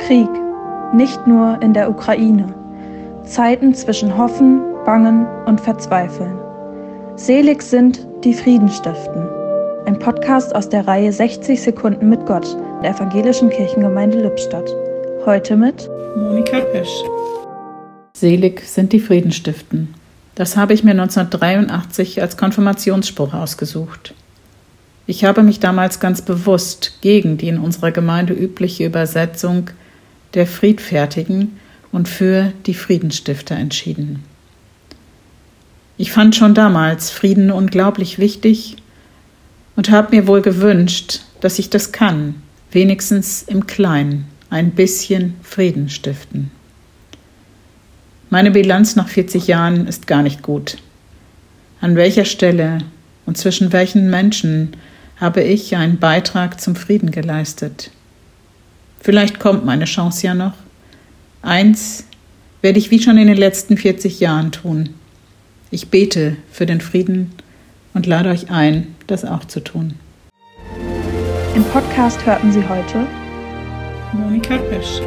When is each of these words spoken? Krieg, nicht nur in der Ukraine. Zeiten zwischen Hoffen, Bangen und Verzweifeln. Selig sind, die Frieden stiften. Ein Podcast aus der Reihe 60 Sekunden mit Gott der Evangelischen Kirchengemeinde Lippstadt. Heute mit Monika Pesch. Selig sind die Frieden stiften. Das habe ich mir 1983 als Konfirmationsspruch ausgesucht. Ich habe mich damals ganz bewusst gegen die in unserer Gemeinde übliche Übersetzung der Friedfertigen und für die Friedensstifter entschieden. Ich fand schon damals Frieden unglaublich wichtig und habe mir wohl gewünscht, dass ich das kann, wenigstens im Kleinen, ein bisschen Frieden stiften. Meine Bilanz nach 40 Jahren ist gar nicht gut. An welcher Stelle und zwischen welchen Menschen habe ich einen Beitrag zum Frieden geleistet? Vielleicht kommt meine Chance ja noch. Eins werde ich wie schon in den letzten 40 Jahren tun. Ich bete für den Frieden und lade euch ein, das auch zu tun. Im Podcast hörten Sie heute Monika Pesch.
Krieg, 0.00 0.28
nicht 0.92 1.26
nur 1.26 1.60
in 1.62 1.72
der 1.72 1.90
Ukraine. 1.90 2.54
Zeiten 3.24 3.74
zwischen 3.74 4.16
Hoffen, 4.16 4.60
Bangen 4.84 5.26
und 5.46 5.60
Verzweifeln. 5.60 6.38
Selig 7.16 7.62
sind, 7.62 8.06
die 8.22 8.34
Frieden 8.34 8.68
stiften. 8.68 9.26
Ein 9.86 9.98
Podcast 9.98 10.54
aus 10.54 10.68
der 10.68 10.86
Reihe 10.86 11.12
60 11.12 11.60
Sekunden 11.60 12.08
mit 12.08 12.24
Gott 12.26 12.56
der 12.82 12.90
Evangelischen 12.90 13.50
Kirchengemeinde 13.50 14.20
Lippstadt. 14.20 14.70
Heute 15.24 15.56
mit 15.56 15.88
Monika 16.16 16.60
Pesch. 16.60 17.02
Selig 18.16 18.60
sind 18.60 18.92
die 18.92 19.00
Frieden 19.00 19.32
stiften. 19.32 19.94
Das 20.34 20.56
habe 20.56 20.74
ich 20.74 20.84
mir 20.84 20.92
1983 20.92 22.20
als 22.20 22.36
Konfirmationsspruch 22.36 23.32
ausgesucht. 23.32 24.14
Ich 25.06 25.24
habe 25.24 25.42
mich 25.42 25.60
damals 25.60 26.00
ganz 26.00 26.20
bewusst 26.20 26.98
gegen 27.00 27.38
die 27.38 27.48
in 27.48 27.58
unserer 27.58 27.92
Gemeinde 27.92 28.34
übliche 28.34 28.84
Übersetzung 28.84 29.70
der 30.34 30.46
Friedfertigen 30.46 31.58
und 31.92 32.08
für 32.08 32.52
die 32.66 32.74
Friedensstifter 32.74 33.56
entschieden. 33.56 34.24
Ich 35.98 36.12
fand 36.12 36.36
schon 36.36 36.54
damals 36.54 37.10
Frieden 37.10 37.50
unglaublich 37.50 38.18
wichtig 38.18 38.76
und 39.76 39.90
habe 39.90 40.14
mir 40.14 40.26
wohl 40.26 40.42
gewünscht, 40.42 41.20
dass 41.40 41.58
ich 41.58 41.70
das 41.70 41.92
kann, 41.92 42.42
wenigstens 42.70 43.42
im 43.42 43.66
Kleinen, 43.66 44.26
ein 44.50 44.72
bisschen 44.72 45.34
Frieden 45.42 45.88
stiften. 45.88 46.50
Meine 48.28 48.50
Bilanz 48.50 48.96
nach 48.96 49.08
40 49.08 49.46
Jahren 49.46 49.86
ist 49.86 50.06
gar 50.06 50.22
nicht 50.22 50.42
gut. 50.42 50.78
An 51.80 51.96
welcher 51.96 52.24
Stelle 52.24 52.78
und 53.24 53.38
zwischen 53.38 53.72
welchen 53.72 54.10
Menschen 54.10 54.72
habe 55.16 55.42
ich 55.42 55.76
einen 55.76 55.98
Beitrag 55.98 56.60
zum 56.60 56.76
Frieden 56.76 57.10
geleistet? 57.10 57.90
Vielleicht 59.06 59.38
kommt 59.38 59.64
meine 59.64 59.84
Chance 59.84 60.26
ja 60.26 60.34
noch. 60.34 60.54
Eins 61.40 62.08
werde 62.60 62.80
ich 62.80 62.90
wie 62.90 63.00
schon 63.00 63.16
in 63.18 63.28
den 63.28 63.36
letzten 63.36 63.76
40 63.76 64.18
Jahren 64.18 64.50
tun. 64.50 64.88
Ich 65.70 65.90
bete 65.90 66.36
für 66.50 66.66
den 66.66 66.80
Frieden 66.80 67.30
und 67.94 68.06
lade 68.06 68.30
euch 68.30 68.50
ein, 68.50 68.96
das 69.06 69.24
auch 69.24 69.44
zu 69.44 69.60
tun. 69.60 69.94
Im 71.54 71.62
Podcast 71.66 72.26
hörten 72.26 72.50
Sie 72.50 72.68
heute 72.68 73.06
Monika 74.12 74.56
Pesch. 74.56 75.00